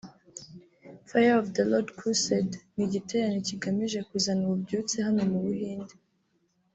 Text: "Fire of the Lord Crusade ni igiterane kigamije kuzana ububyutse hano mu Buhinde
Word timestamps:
"Fire 1.09 1.37
of 1.41 1.47
the 1.55 1.63
Lord 1.71 1.87
Crusade 1.99 2.53
ni 2.75 2.83
igiterane 2.87 3.37
kigamije 3.47 3.99
kuzana 4.09 4.41
ububyutse 4.45 4.95
hano 5.05 5.21
mu 5.31 5.37
Buhinde 5.45 5.93